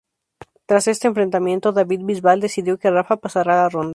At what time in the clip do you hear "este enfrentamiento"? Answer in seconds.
0.87-1.71